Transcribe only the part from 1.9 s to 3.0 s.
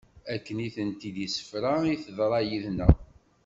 i teḍra yid-nneɣ.